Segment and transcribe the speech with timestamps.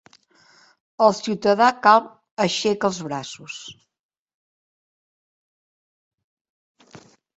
[1.07, 2.07] El ciutadà calb
[2.45, 3.59] aixeca els braços.